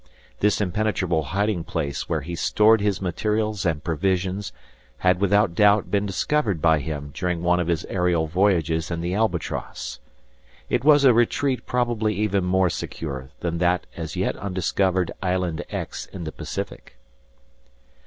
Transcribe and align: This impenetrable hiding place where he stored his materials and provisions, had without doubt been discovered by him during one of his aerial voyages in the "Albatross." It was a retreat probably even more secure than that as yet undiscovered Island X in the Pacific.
This 0.39 0.59
impenetrable 0.59 1.21
hiding 1.21 1.63
place 1.63 2.09
where 2.09 2.21
he 2.21 2.33
stored 2.33 2.81
his 2.81 3.03
materials 3.03 3.67
and 3.67 3.83
provisions, 3.83 4.51
had 4.97 5.21
without 5.21 5.53
doubt 5.53 5.91
been 5.91 6.07
discovered 6.07 6.59
by 6.59 6.79
him 6.79 7.11
during 7.13 7.43
one 7.43 7.59
of 7.59 7.67
his 7.67 7.85
aerial 7.85 8.25
voyages 8.25 8.89
in 8.89 9.01
the 9.01 9.13
"Albatross." 9.13 9.99
It 10.71 10.83
was 10.83 11.03
a 11.05 11.13
retreat 11.13 11.67
probably 11.67 12.15
even 12.15 12.43
more 12.43 12.71
secure 12.71 13.29
than 13.41 13.59
that 13.59 13.85
as 13.95 14.15
yet 14.15 14.35
undiscovered 14.37 15.11
Island 15.21 15.63
X 15.69 16.07
in 16.07 16.23
the 16.23 16.31
Pacific. 16.31 16.97